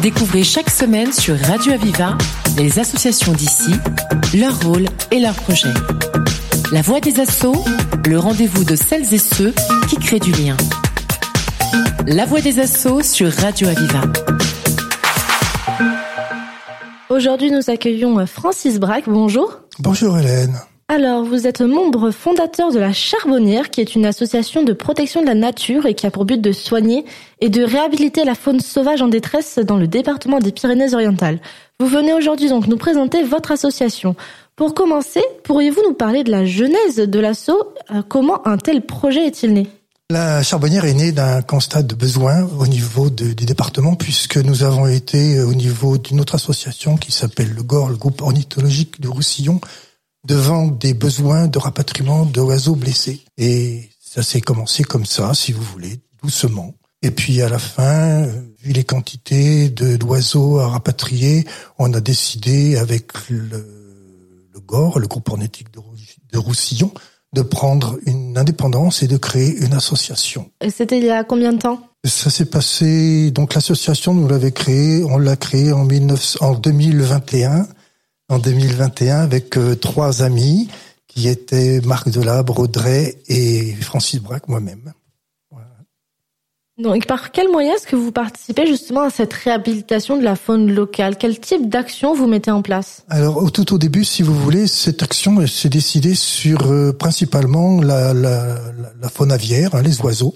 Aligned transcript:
Découvrez 0.00 0.42
chaque 0.42 0.70
semaine 0.70 1.12
sur 1.12 1.38
Radio 1.38 1.72
Aviva 1.72 2.16
les 2.56 2.78
associations 2.78 3.32
d'ici, 3.32 3.70
leur 4.34 4.58
rôle 4.62 4.86
et 5.10 5.20
leurs 5.20 5.34
projets. 5.34 5.72
La 6.72 6.82
voix 6.82 7.00
des 7.00 7.20
assauts, 7.20 7.62
le 8.06 8.18
rendez-vous 8.18 8.64
de 8.64 8.74
celles 8.74 9.12
et 9.12 9.18
ceux 9.18 9.52
qui 9.88 9.96
créent 9.96 10.18
du 10.18 10.32
lien. 10.32 10.56
La 12.06 12.24
voix 12.24 12.40
des 12.40 12.58
assauts 12.58 13.02
sur 13.02 13.30
Radio 13.30 13.68
Aviva. 13.68 14.00
Aujourd'hui, 17.08 17.50
nous 17.50 17.70
accueillons 17.70 18.26
Francis 18.26 18.80
Braque. 18.80 19.08
Bonjour. 19.08 19.60
Bonjour 19.78 20.18
Hélène. 20.18 20.58
Alors, 20.94 21.24
vous 21.24 21.46
êtes 21.46 21.62
membre 21.62 22.10
fondateur 22.10 22.70
de 22.70 22.78
la 22.78 22.92
Charbonnière, 22.92 23.70
qui 23.70 23.80
est 23.80 23.94
une 23.94 24.04
association 24.04 24.62
de 24.62 24.74
protection 24.74 25.22
de 25.22 25.26
la 25.26 25.34
nature 25.34 25.86
et 25.86 25.94
qui 25.94 26.06
a 26.06 26.10
pour 26.10 26.26
but 26.26 26.38
de 26.38 26.52
soigner 26.52 27.06
et 27.40 27.48
de 27.48 27.62
réhabiliter 27.62 28.26
la 28.26 28.34
faune 28.34 28.60
sauvage 28.60 29.00
en 29.00 29.08
détresse 29.08 29.58
dans 29.58 29.78
le 29.78 29.88
département 29.88 30.38
des 30.38 30.52
Pyrénées-Orientales. 30.52 31.40
Vous 31.80 31.86
venez 31.86 32.12
aujourd'hui 32.12 32.50
donc 32.50 32.66
nous 32.66 32.76
présenter 32.76 33.22
votre 33.22 33.52
association. 33.52 34.16
Pour 34.54 34.74
commencer, 34.74 35.22
pourriez-vous 35.44 35.80
nous 35.82 35.94
parler 35.94 36.24
de 36.24 36.30
la 36.30 36.44
genèse 36.44 36.96
de 36.96 37.18
l'assaut? 37.18 37.72
Euh, 37.90 38.02
Comment 38.06 38.46
un 38.46 38.58
tel 38.58 38.84
projet 38.84 39.26
est-il 39.26 39.54
né? 39.54 39.68
La 40.10 40.42
Charbonnière 40.42 40.84
est 40.84 40.92
née 40.92 41.12
d'un 41.12 41.40
constat 41.40 41.84
de 41.84 41.94
besoin 41.94 42.46
au 42.58 42.66
niveau 42.66 43.08
du 43.08 43.46
département 43.46 43.94
puisque 43.94 44.36
nous 44.36 44.62
avons 44.62 44.86
été 44.86 45.38
euh, 45.38 45.46
au 45.46 45.54
niveau 45.54 45.96
d'une 45.96 46.20
autre 46.20 46.34
association 46.34 46.98
qui 46.98 47.12
s'appelle 47.12 47.48
le 47.56 47.62
GOR, 47.62 47.88
le 47.88 47.96
groupe 47.96 48.20
ornithologique 48.20 49.00
de 49.00 49.08
Roussillon, 49.08 49.58
devant 50.24 50.66
des 50.66 50.94
besoins 50.94 51.48
de 51.48 51.58
rapatriement 51.58 52.24
d'oiseaux 52.24 52.76
blessés. 52.76 53.24
Et 53.38 53.90
ça 54.00 54.22
s'est 54.22 54.40
commencé 54.40 54.84
comme 54.84 55.06
ça, 55.06 55.34
si 55.34 55.52
vous 55.52 55.62
voulez, 55.62 56.00
doucement. 56.22 56.74
Et 57.02 57.10
puis 57.10 57.42
à 57.42 57.48
la 57.48 57.58
fin, 57.58 58.26
vu 58.62 58.72
les 58.72 58.84
quantités 58.84 59.68
d'oiseaux 59.68 60.60
à 60.60 60.68
rapatrier, 60.68 61.44
on 61.78 61.92
a 61.94 62.00
décidé 62.00 62.76
avec 62.76 63.28
le, 63.28 63.82
le 64.52 64.60
GOR, 64.60 64.98
le 64.98 65.08
groupe 65.08 65.28
ornétique 65.28 65.68
de, 65.72 66.38
Roussillon, 66.38 66.92
de 67.32 67.42
prendre 67.42 67.98
une 68.06 68.38
indépendance 68.38 69.02
et 69.02 69.08
de 69.08 69.16
créer 69.16 69.56
une 69.56 69.74
association. 69.74 70.50
Et 70.60 70.70
c'était 70.70 70.98
il 70.98 71.04
y 71.04 71.10
a 71.10 71.24
combien 71.24 71.52
de 71.52 71.58
temps? 71.58 71.80
Ça 72.04 72.30
s'est 72.30 72.46
passé, 72.46 73.30
donc 73.30 73.54
l'association, 73.54 74.14
nous 74.14 74.28
l'avait 74.28 74.52
créée, 74.52 75.04
on 75.04 75.18
l'a 75.18 75.36
créée 75.36 75.72
en, 75.72 75.84
19, 75.84 76.38
en 76.40 76.54
2021 76.54 77.66
en 78.32 78.38
2021 78.38 79.20
avec 79.20 79.58
euh, 79.58 79.76
trois 79.76 80.22
amis 80.22 80.68
qui 81.06 81.28
étaient 81.28 81.80
Marc 81.82 82.08
Delabre, 82.08 82.60
Audrey 82.60 83.18
et 83.28 83.74
Francis 83.82 84.20
Braque, 84.20 84.48
moi-même. 84.48 84.92
Donc, 86.78 87.06
par 87.06 87.32
quel 87.32 87.50
moyen 87.50 87.74
est-ce 87.74 87.86
que 87.86 87.96
vous 87.96 88.12
participez 88.12 88.66
justement 88.66 89.02
à 89.02 89.10
cette 89.10 89.34
réhabilitation 89.34 90.16
de 90.16 90.24
la 90.24 90.36
faune 90.36 90.72
locale? 90.72 91.18
Quel 91.18 91.38
type 91.38 91.68
d'action 91.68 92.14
vous 92.14 92.26
mettez 92.26 92.50
en 92.50 92.62
place? 92.62 93.04
Alors, 93.10 93.52
tout 93.52 93.74
au 93.74 93.78
début, 93.78 94.06
si 94.06 94.22
vous 94.22 94.34
voulez, 94.34 94.66
cette 94.66 95.02
action 95.02 95.46
s'est 95.46 95.68
décidée 95.68 96.14
sur 96.14 96.72
euh, 96.72 96.94
principalement 96.94 97.82
la, 97.82 98.14
la, 98.14 98.56
la, 99.00 99.08
faune 99.10 99.30
aviaire, 99.30 99.74
hein, 99.74 99.82
les 99.82 100.00
oiseaux, 100.00 100.34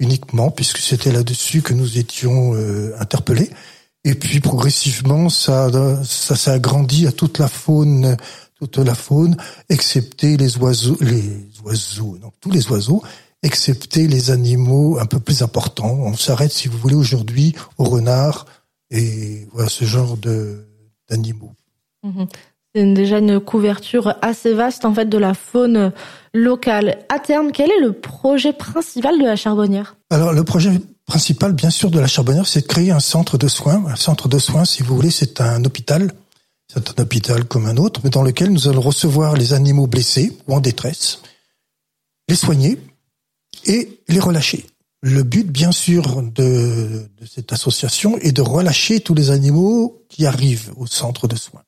uniquement, 0.00 0.50
puisque 0.50 0.78
c'était 0.78 1.12
là-dessus 1.12 1.60
que 1.60 1.74
nous 1.74 1.98
étions 1.98 2.54
euh, 2.54 2.94
interpellés. 2.98 3.50
Et 4.06 4.14
puis 4.14 4.38
progressivement, 4.38 5.28
ça, 5.28 5.68
ça 6.04 6.36
s'est 6.36 6.52
agrandi 6.52 7.08
à 7.08 7.12
toute 7.12 7.40
la 7.40 7.48
faune, 7.48 8.16
toute 8.54 8.78
la 8.78 8.94
faune, 8.94 9.36
excepté 9.68 10.36
les 10.36 10.58
oiseaux, 10.58 10.96
les 11.00 11.48
oiseaux, 11.64 12.16
donc 12.22 12.32
tous 12.40 12.52
les 12.52 12.70
oiseaux, 12.70 13.02
excepté 13.42 14.06
les 14.06 14.30
animaux 14.30 14.96
un 15.00 15.06
peu 15.06 15.18
plus 15.18 15.42
importants. 15.42 15.98
On 15.98 16.14
s'arrête, 16.14 16.52
si 16.52 16.68
vous 16.68 16.78
voulez, 16.78 16.94
aujourd'hui 16.94 17.56
au 17.78 17.84
renard 17.84 18.46
et 18.92 19.48
voilà 19.52 19.68
ce 19.68 19.84
genre 19.84 20.16
de 20.16 20.64
d'animaux. 21.10 21.52
C'est 22.72 22.94
déjà 22.94 23.18
une 23.18 23.40
couverture 23.40 24.14
assez 24.22 24.52
vaste 24.52 24.84
en 24.84 24.94
fait 24.94 25.08
de 25.08 25.18
la 25.18 25.34
faune 25.34 25.92
locale. 26.32 26.98
À 27.08 27.18
terme, 27.18 27.50
quel 27.50 27.72
est 27.72 27.80
le 27.80 27.92
projet 27.92 28.52
principal 28.52 29.18
de 29.18 29.24
la 29.24 29.34
charbonnière? 29.34 29.96
Alors 30.10 30.32
le 30.32 30.44
projet 30.44 30.70
principal, 31.06 31.52
bien 31.52 31.70
sûr, 31.70 31.90
de 31.90 31.98
la 31.98 32.06
Charbonnière, 32.06 32.46
c'est 32.46 32.62
de 32.62 32.66
créer 32.66 32.90
un 32.90 33.00
centre 33.00 33.38
de 33.38 33.48
soins. 33.48 33.84
Un 33.86 33.96
centre 33.96 34.28
de 34.28 34.38
soins, 34.38 34.64
si 34.64 34.82
vous 34.82 34.94
voulez, 34.94 35.10
c'est 35.10 35.40
un 35.40 35.64
hôpital. 35.64 36.12
C'est 36.72 36.98
un 36.98 37.02
hôpital 37.02 37.44
comme 37.44 37.66
un 37.66 37.76
autre, 37.76 38.00
mais 38.02 38.10
dans 38.10 38.22
lequel 38.22 38.50
nous 38.50 38.66
allons 38.66 38.80
recevoir 38.80 39.34
les 39.34 39.52
animaux 39.52 39.86
blessés 39.86 40.36
ou 40.46 40.54
en 40.54 40.60
détresse, 40.60 41.20
les 42.28 42.34
soigner 42.34 42.78
et 43.64 44.00
les 44.08 44.18
relâcher. 44.18 44.66
Le 45.00 45.22
but, 45.22 45.46
bien 45.46 45.70
sûr, 45.70 46.22
de, 46.22 47.08
de 47.16 47.26
cette 47.26 47.52
association 47.52 48.18
est 48.18 48.32
de 48.32 48.42
relâcher 48.42 48.98
tous 48.98 49.14
les 49.14 49.30
animaux 49.30 50.04
qui 50.08 50.26
arrivent 50.26 50.72
au 50.76 50.88
centre 50.88 51.28
de 51.28 51.36
soins. 51.36 51.62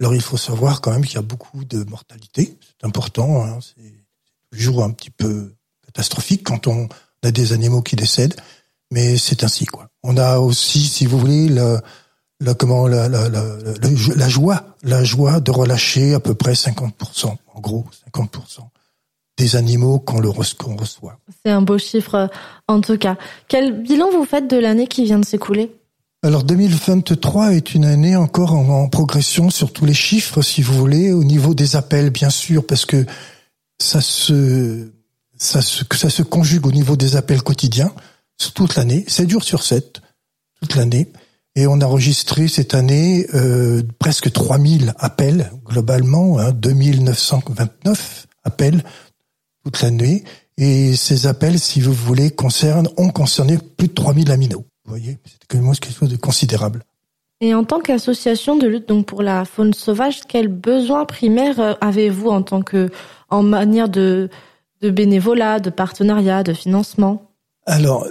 Alors, 0.00 0.14
il 0.14 0.22
faut 0.22 0.38
savoir 0.38 0.80
quand 0.80 0.92
même 0.92 1.04
qu'il 1.04 1.16
y 1.16 1.18
a 1.18 1.22
beaucoup 1.22 1.64
de 1.64 1.84
mortalité. 1.84 2.56
C'est 2.62 2.86
important. 2.86 3.44
Hein, 3.44 3.58
c'est 3.60 4.04
toujours 4.50 4.82
un 4.82 4.90
petit 4.90 5.10
peu 5.10 5.52
catastrophique 5.84 6.44
quand 6.44 6.66
on 6.66 6.88
a 7.22 7.30
des 7.30 7.52
animaux 7.52 7.82
qui 7.82 7.96
décèdent 7.96 8.40
mais 8.90 9.16
c'est 9.16 9.44
ainsi 9.44 9.66
quoi. 9.66 9.88
On 10.02 10.16
a 10.16 10.38
aussi, 10.38 10.80
si 10.80 11.06
vous 11.06 11.18
voulez, 11.18 11.48
le, 11.48 11.80
le 12.40 12.54
comment 12.54 12.86
la, 12.86 13.08
la, 13.08 13.28
la, 13.28 13.42
la, 14.16 14.28
joie, 14.28 14.64
la 14.82 15.04
joie 15.04 15.40
de 15.40 15.50
relâcher 15.50 16.14
à 16.14 16.20
peu 16.20 16.34
près 16.34 16.52
50%, 16.52 17.26
en 17.26 17.60
gros 17.60 17.84
50% 18.14 18.60
des 19.38 19.54
animaux 19.56 20.00
qu'on 20.00 20.18
le 20.20 20.30
qu'on 20.32 20.76
reçoit. 20.76 21.18
C'est 21.44 21.52
un 21.52 21.62
beau 21.62 21.78
chiffre 21.78 22.28
en 22.66 22.80
tout 22.80 22.98
cas. 22.98 23.16
Quel 23.46 23.82
bilan 23.82 24.10
vous 24.10 24.24
faites 24.24 24.50
de 24.50 24.56
l'année 24.56 24.88
qui 24.88 25.04
vient 25.04 25.20
de 25.20 25.24
s'écouler? 25.24 25.72
Alors 26.24 26.42
2023 26.42 27.54
est 27.54 27.74
une 27.74 27.84
année 27.84 28.16
encore 28.16 28.52
en, 28.52 28.68
en, 28.68 28.88
progression 28.88 29.50
sur 29.50 29.72
tous 29.72 29.84
les 29.84 29.94
chiffres, 29.94 30.42
si 30.42 30.62
vous 30.62 30.74
voulez, 30.74 31.12
au 31.12 31.22
niveau 31.22 31.54
des 31.54 31.76
appels, 31.76 32.10
bien 32.10 32.30
sûr, 32.30 32.66
parce 32.66 32.84
que 32.84 33.06
ça 33.80 34.00
se 34.00 34.90
ça 35.36 35.62
se 35.62 35.84
ça 35.92 36.10
se 36.10 36.22
conjugue 36.22 36.66
au 36.66 36.72
niveau 36.72 36.96
des 36.96 37.14
appels 37.14 37.42
quotidiens 37.42 37.92
toute 38.54 38.76
l'année, 38.76 39.04
7 39.06 39.28
jours 39.30 39.44
sur 39.44 39.62
7, 39.62 40.00
toute 40.60 40.74
l'année. 40.74 41.12
Et 41.54 41.66
on 41.66 41.80
a 41.80 41.86
enregistré 41.86 42.46
cette 42.46 42.74
année 42.74 43.26
euh, 43.34 43.82
presque 43.98 44.30
3000 44.30 44.94
appels 44.98 45.50
globalement, 45.64 46.38
hein, 46.38 46.52
2929 46.52 48.26
appels 48.44 48.84
toute 49.64 49.82
l'année. 49.82 50.24
Et 50.56 50.94
ces 50.94 51.26
appels, 51.26 51.58
si 51.58 51.80
vous 51.80 51.92
voulez, 51.92 52.30
concernent, 52.30 52.88
ont 52.96 53.10
concerné 53.10 53.58
plus 53.76 53.88
de 53.88 53.94
3000 53.94 54.30
aminos. 54.30 54.64
Vous 54.84 54.90
voyez, 54.90 55.18
c'est 55.24 55.46
quelque 55.46 55.92
chose 55.92 56.08
de 56.08 56.16
considérable. 56.16 56.84
Et 57.40 57.54
en 57.54 57.62
tant 57.62 57.80
qu'association 57.80 58.56
de 58.56 58.66
lutte 58.66 58.88
donc 58.88 59.06
pour 59.06 59.22
la 59.22 59.44
faune 59.44 59.72
sauvage, 59.72 60.22
quels 60.28 60.48
besoins 60.48 61.04
primaires 61.04 61.60
euh, 61.60 61.74
avez-vous 61.80 62.30
en 62.30 62.42
tant 62.42 62.62
que 62.62 62.90
en 63.30 63.42
manière 63.42 63.88
de, 63.88 64.28
de 64.80 64.90
bénévolat, 64.90 65.60
de 65.60 65.70
partenariat, 65.70 66.42
de 66.42 66.52
financement? 66.52 67.30
Alors, 67.66 68.06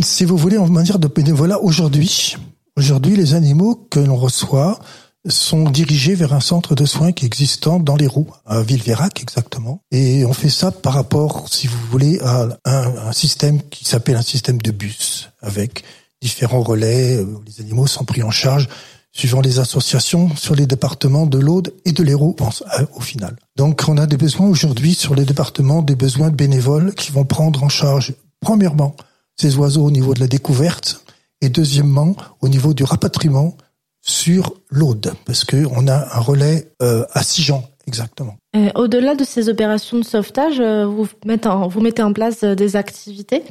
si 0.00 0.24
vous 0.24 0.36
voulez, 0.36 0.58
on 0.58 0.66
va 0.66 0.82
dire 0.82 0.98
de 0.98 1.08
bénévolat 1.08 1.60
aujourd'hui. 1.60 2.36
Aujourd'hui, 2.76 3.16
les 3.16 3.34
animaux 3.34 3.74
que 3.90 4.00
l'on 4.00 4.16
reçoit 4.16 4.78
sont 5.26 5.68
dirigés 5.68 6.14
vers 6.14 6.32
un 6.32 6.40
centre 6.40 6.74
de 6.74 6.84
soins 6.84 7.12
qui 7.12 7.24
est 7.24 7.26
existant 7.26 7.80
dans 7.80 7.96
les 7.96 8.06
roues, 8.06 8.30
à 8.46 8.62
Villeverac 8.62 9.20
exactement. 9.20 9.82
Et 9.90 10.24
on 10.24 10.32
fait 10.32 10.48
ça 10.48 10.70
par 10.70 10.94
rapport, 10.94 11.48
si 11.52 11.66
vous 11.66 11.78
voulez, 11.90 12.20
à 12.20 12.48
un, 12.64 13.12
système 13.12 13.60
qui 13.62 13.84
s'appelle 13.84 14.16
un 14.16 14.22
système 14.22 14.58
de 14.58 14.70
bus, 14.70 15.30
avec 15.40 15.82
différents 16.22 16.62
relais. 16.62 17.20
Où 17.20 17.42
les 17.46 17.60
animaux 17.60 17.86
sont 17.86 18.04
pris 18.04 18.22
en 18.22 18.30
charge 18.30 18.68
suivant 19.10 19.40
les 19.40 19.58
associations 19.58 20.36
sur 20.36 20.54
les 20.54 20.66
départements 20.66 21.26
de 21.26 21.38
l'Aude 21.38 21.74
et 21.84 21.92
de 21.92 22.02
l'Hérault 22.04 22.36
au 22.94 23.00
final. 23.00 23.36
Donc 23.56 23.82
on 23.88 23.96
a 23.96 24.06
des 24.06 24.18
besoins 24.18 24.46
aujourd'hui 24.46 24.94
sur 24.94 25.14
les 25.14 25.24
départements, 25.24 25.82
des 25.82 25.96
besoins 25.96 26.30
de 26.30 26.36
bénévoles 26.36 26.94
qui 26.94 27.10
vont 27.10 27.24
prendre 27.24 27.64
en 27.64 27.68
charge, 27.68 28.14
premièrement, 28.40 28.94
ces 29.40 29.56
oiseaux 29.56 29.84
au 29.84 29.90
niveau 29.90 30.14
de 30.14 30.20
la 30.20 30.26
découverte 30.26 31.04
et 31.40 31.48
deuxièmement 31.48 32.16
au 32.40 32.48
niveau 32.48 32.74
du 32.74 32.84
rapatriement 32.84 33.56
sur 34.02 34.54
l'Aude, 34.70 35.12
parce 35.24 35.44
qu'on 35.44 35.86
a 35.88 36.16
un 36.16 36.20
relais 36.20 36.72
euh, 36.82 37.04
à 37.12 37.22
Sijan, 37.22 37.68
exactement. 37.86 38.36
Au-delà 38.74 39.14
de 39.14 39.24
ces 39.24 39.48
opérations 39.48 39.98
de 39.98 40.04
sauvetage, 40.04 40.60
euh, 40.60 40.86
vous 40.86 41.06
mettez 41.26 41.48
en, 41.48 41.68
vous 41.68 41.80
mettez 41.80 42.02
en 42.02 42.12
place 42.12 42.42
euh, 42.42 42.54
des 42.54 42.76
activités? 42.76 43.42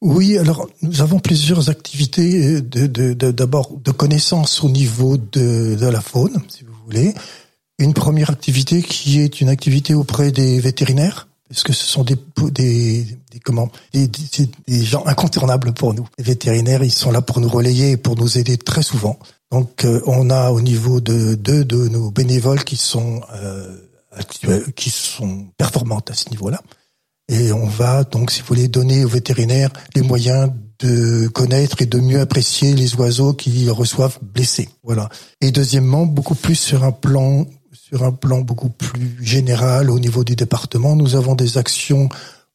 Oui, 0.00 0.38
alors 0.38 0.68
nous 0.82 1.02
avons 1.02 1.18
plusieurs 1.18 1.68
activités 1.68 2.60
d'abord 2.60 3.70
de, 3.70 3.76
de, 3.76 3.82
de 3.82 3.90
connaissance 3.90 4.62
au 4.62 4.70
niveau 4.70 5.16
de, 5.16 5.74
de 5.74 5.86
la 5.86 6.00
faune, 6.00 6.40
si 6.48 6.64
vous 6.64 6.72
voulez. 6.86 7.12
Une 7.78 7.92
première 7.92 8.30
activité 8.30 8.82
qui 8.82 9.20
est 9.20 9.40
une 9.40 9.48
activité 9.48 9.94
auprès 9.94 10.30
des 10.30 10.60
vétérinaires, 10.60 11.28
parce 11.50 11.64
que 11.64 11.72
ce 11.72 11.84
sont 11.84 12.04
des, 12.04 12.16
des, 12.52 13.02
des 13.32 13.40
comment 13.40 13.70
des, 13.92 14.06
des, 14.06 14.84
gens 14.84 15.04
incontournables 15.04 15.72
pour 15.72 15.94
nous. 15.94 16.06
Les 16.16 16.22
vétérinaires, 16.22 16.84
ils 16.84 16.92
sont 16.92 17.10
là 17.10 17.22
pour 17.22 17.40
nous 17.40 17.48
relayer 17.48 17.90
et 17.90 17.96
pour 17.96 18.16
nous 18.16 18.38
aider 18.38 18.56
très 18.56 18.82
souvent. 18.82 19.18
Donc, 19.50 19.84
euh, 19.84 20.00
on 20.06 20.30
a 20.30 20.52
au 20.52 20.60
niveau 20.60 21.00
de 21.00 21.34
deux 21.34 21.64
de, 21.64 21.88
nos 21.88 22.12
bénévoles 22.12 22.62
qui 22.62 22.76
sont 22.76 23.20
euh, 23.34 23.76
qui 24.76 24.90
sont 24.90 25.48
performantes 25.56 26.08
à 26.12 26.14
ce 26.14 26.30
niveau-là. 26.30 26.62
Et 27.28 27.52
on 27.52 27.66
va 27.66 28.04
donc, 28.04 28.30
si 28.30 28.40
vous 28.40 28.46
voulez, 28.46 28.68
donner 28.68 29.04
aux 29.04 29.08
vétérinaires 29.08 29.70
les 29.96 30.02
moyens 30.02 30.52
de 30.78 31.26
connaître 31.28 31.82
et 31.82 31.86
de 31.86 31.98
mieux 31.98 32.20
apprécier 32.20 32.74
les 32.74 32.94
oiseaux 32.94 33.34
qui 33.34 33.68
reçoivent 33.70 34.18
blessés. 34.22 34.68
Voilà. 34.84 35.08
Et 35.40 35.50
deuxièmement, 35.50 36.06
beaucoup 36.06 36.36
plus 36.36 36.54
sur 36.54 36.84
un 36.84 36.92
plan 36.92 37.44
sur 37.72 38.02
un 38.04 38.12
plan 38.12 38.40
beaucoup 38.40 38.70
plus 38.70 39.16
général 39.24 39.90
au 39.90 39.98
niveau 39.98 40.24
du 40.24 40.36
département, 40.36 40.96
nous 40.96 41.14
avons 41.14 41.34
des 41.34 41.58
actions 41.58 42.08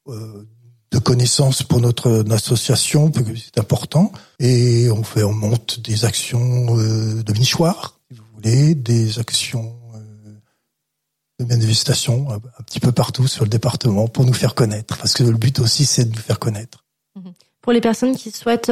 euh, 0.07 0.47
de 0.91 0.99
connaissance 0.99 1.63
pour 1.63 1.81
notre, 1.81 2.23
association, 2.31 3.11
parce 3.11 3.25
que 3.25 3.35
c'est 3.35 3.59
important, 3.59 4.11
et 4.39 4.89
on 4.91 5.03
fait, 5.03 5.23
on 5.23 5.33
monte 5.33 5.79
des 5.79 6.05
actions 6.05 6.77
euh, 6.77 7.23
de 7.23 7.33
nichoirs, 7.33 7.99
si 8.11 8.17
vous 8.17 8.25
voulez, 8.35 8.75
des 8.75 9.19
actions 9.19 9.75
euh, 9.95 10.33
de 11.39 11.45
manifestation 11.45 12.29
un, 12.31 12.35
un 12.35 12.63
petit 12.65 12.79
peu 12.79 12.91
partout 12.91 13.27
sur 13.27 13.43
le 13.43 13.49
département 13.49 14.07
pour 14.07 14.25
nous 14.25 14.33
faire 14.33 14.55
connaître, 14.55 14.97
parce 14.97 15.13
que 15.13 15.23
le 15.23 15.37
but 15.37 15.59
aussi 15.59 15.85
c'est 15.85 16.05
de 16.05 16.15
nous 16.15 16.21
faire 16.21 16.39
connaître. 16.39 16.83
Pour 17.61 17.73
les 17.73 17.81
personnes 17.81 18.15
qui 18.15 18.29
souhaitent 18.29 18.71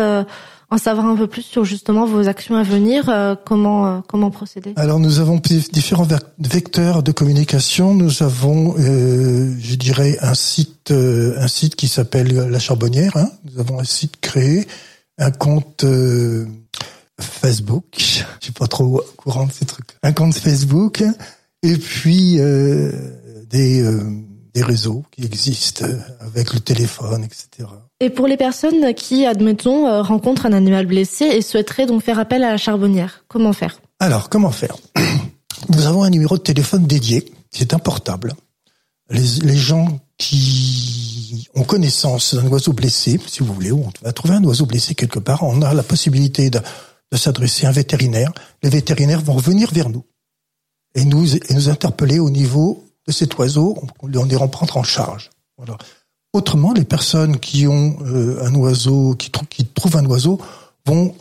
en 0.74 0.78
savoir 0.80 1.06
un 1.06 1.16
peu 1.16 1.28
plus 1.28 1.44
sur 1.44 1.66
justement 1.66 2.08
vos 2.08 2.28
actions 2.28 2.56
à 2.56 2.64
venir, 2.64 3.08
euh, 3.08 3.36
comment 3.46 3.86
euh, 3.86 4.00
comment 4.08 4.32
procéder? 4.32 4.74
Alors 4.76 5.00
nous 5.00 5.20
avons 5.20 5.40
différents 5.72 6.08
vecteurs 6.40 7.04
de 7.04 7.12
communication. 7.12 7.94
Nous 7.94 8.24
avons, 8.24 8.74
euh, 8.80 9.56
je 9.60 9.76
dirais, 9.76 10.18
un 10.22 10.34
site 10.34 10.92
un 10.92 11.48
site 11.48 11.76
qui 11.76 11.88
s'appelle 11.88 12.34
La 12.50 12.58
Charbonnière. 12.58 13.16
Hein. 13.16 13.30
Nous 13.46 13.60
avons 13.60 13.80
un 13.80 13.84
site 13.84 14.20
créé, 14.20 14.68
un 15.20 15.30
compte 15.30 15.86
Facebook. 17.22 17.86
Je 17.98 18.24
suis 18.42 18.52
pas 18.52 18.68
trop 18.68 18.98
au 18.98 19.04
courant 19.16 19.46
de 19.46 19.52
ces 19.52 19.66
trucs. 19.66 19.90
Un 20.02 20.12
compte 20.12 20.34
Facebook 20.34 21.04
et 21.62 21.78
puis 21.78 22.40
des 23.50 23.88
des 24.54 24.64
réseaux 24.64 25.04
qui 25.12 25.26
existent 25.26 25.86
avec 26.20 26.54
le 26.54 26.60
téléphone, 26.60 27.24
etc. 27.24 27.70
Et 28.00 28.10
pour 28.10 28.28
les 28.28 28.38
personnes 28.38 28.94
qui, 28.94 29.26
admettons, 29.26 29.88
euh, 29.88 30.02
rencontrent 30.02 30.46
un 30.46 30.54
animal 30.54 30.86
blessé 30.86 31.26
et 31.26 31.42
souhaiteraient 31.42 31.86
donc 31.86 32.04
faire 32.04 32.20
appel 32.20 32.44
à 32.44 32.52
la 32.52 32.58
charbonnière, 32.58 33.24
comment 33.28 33.54
faire? 33.54 33.80
Alors, 34.00 34.30
comment 34.30 34.52
faire? 34.52 34.76
Nous 35.70 35.86
avons 35.86 36.04
un 36.04 36.10
numéro 36.10 36.38
de 36.38 36.44
téléphone 36.44 36.86
dédié, 36.86 37.32
c'est 37.52 37.74
un 37.74 37.80
portable. 37.80 38.34
Les, 39.10 39.22
les, 39.44 39.58
gens 39.58 40.00
qui 40.18 41.48
ont 41.56 41.64
connaissance 41.64 42.36
d'un 42.36 42.48
oiseau 42.48 42.74
blessé, 42.74 43.20
si 43.28 43.44
vous 43.44 43.54
voulez, 43.54 43.72
on 43.72 43.92
va 44.02 44.12
trouver 44.12 44.36
un 44.36 44.44
oiseau 44.44 44.66
blessé 44.66 44.96
quelque 44.96 45.20
part, 45.20 45.44
on 45.44 45.62
a 45.62 45.74
la 45.74 45.84
possibilité 45.84 46.50
de, 46.50 46.60
de 47.12 47.18
s'adresser 47.18 47.66
à 47.66 47.70
un 47.70 47.74
vétérinaire. 47.74 48.32
Les 48.64 48.70
vétérinaires 48.70 49.22
vont 49.22 49.34
revenir 49.34 49.72
vers 49.72 49.90
nous 49.90 50.04
et 50.96 51.06
nous, 51.06 51.36
et 51.36 51.54
nous 51.54 51.70
interpeller 51.70 52.20
au 52.20 52.30
niveau 52.30 52.83
de 53.08 53.12
cet 53.12 53.38
oiseau, 53.38 53.78
on, 54.02 54.08
les 54.08 54.36
prendre 54.50 54.78
en 54.78 54.84
charge. 54.84 55.30
Autrement, 56.34 56.74
les 56.74 56.86
personnes 56.86 57.40
qui 57.40 57.68
ont 57.68 57.98
euh, 58.02 58.44
un 58.44 58.54
oiseau, 58.56 59.16
qui, 59.16 59.30
trouvent 59.30 59.98
un 59.98 60.06
oiseau, 60.06 60.42
vont 60.86 61.16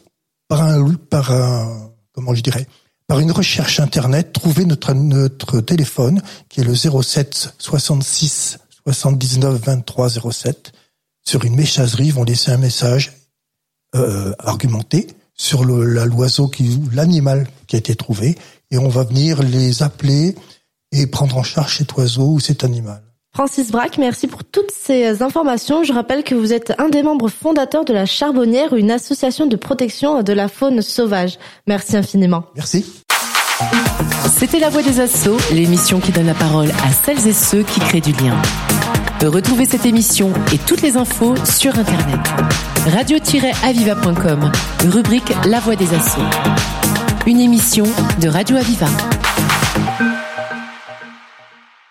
par 0.48 0.62
un, 0.62 0.94
par 0.94 1.30
un, 1.32 1.90
comment 2.12 2.34
je 2.34 2.42
dirais, 2.42 2.66
par 3.06 3.18
une 3.20 3.32
recherche 3.32 3.80
internet, 3.80 4.32
trouver 4.32 4.64
notre 4.64 4.94
notre 4.94 5.60
téléphone 5.60 6.22
qui 6.48 6.60
est 6.60 6.64
le 6.64 6.74
07 6.74 7.54
66 7.58 8.58
79 8.86 9.60
23 9.60 10.08
07 10.32 10.72
sur 11.24 11.44
une 11.44 11.54
messagerie, 11.54 12.10
vont 12.10 12.24
laisser 12.24 12.50
un 12.50 12.56
message 12.56 13.12
euh, 13.94 14.32
argumenté 14.38 15.08
sur 15.34 15.64
l'oiseau 15.64 16.50
l'animal 16.92 17.48
qui 17.66 17.76
a 17.76 17.78
été 17.78 17.94
trouvé. 17.94 18.36
Et 18.70 18.78
on 18.78 18.88
va 18.88 19.04
venir 19.04 19.42
les 19.42 19.82
appeler 19.82 20.34
et 20.92 21.06
prendre 21.06 21.36
en 21.36 21.42
charge 21.42 21.78
cet 21.78 21.96
oiseau 21.96 22.26
ou 22.26 22.40
cet 22.40 22.64
animal. 22.64 23.02
Francis 23.34 23.70
Braque, 23.70 23.96
merci 23.96 24.26
pour 24.26 24.44
toutes 24.44 24.70
ces 24.70 25.22
informations. 25.22 25.84
Je 25.84 25.94
rappelle 25.94 26.22
que 26.22 26.34
vous 26.34 26.52
êtes 26.52 26.74
un 26.78 26.90
des 26.90 27.02
membres 27.02 27.28
fondateurs 27.28 27.86
de 27.86 27.94
la 27.94 28.04
Charbonnière, 28.04 28.74
une 28.74 28.90
association 28.90 29.46
de 29.46 29.56
protection 29.56 30.22
de 30.22 30.32
la 30.34 30.48
faune 30.48 30.82
sauvage. 30.82 31.38
Merci 31.66 31.96
infiniment. 31.96 32.44
Merci. 32.54 32.84
C'était 34.38 34.58
La 34.58 34.68
Voix 34.68 34.82
des 34.82 35.00
Assauts, 35.00 35.38
l'émission 35.50 35.98
qui 35.98 36.12
donne 36.12 36.26
la 36.26 36.34
parole 36.34 36.70
à 36.84 36.92
celles 36.92 37.26
et 37.26 37.32
ceux 37.32 37.62
qui 37.62 37.80
créent 37.80 38.00
du 38.02 38.12
lien. 38.12 38.36
Retrouvez 39.22 39.66
cette 39.66 39.86
émission 39.86 40.32
et 40.52 40.58
toutes 40.58 40.82
les 40.82 40.96
infos 40.96 41.34
sur 41.44 41.78
Internet. 41.78 42.18
Radio-aviva.com, 42.86 44.50
rubrique 44.88 45.32
La 45.46 45.60
Voix 45.60 45.76
des 45.76 45.94
Assauts. 45.94 46.20
Une 47.26 47.38
émission 47.38 47.84
de 48.20 48.28
Radio 48.28 48.56
Aviva. 48.56 48.88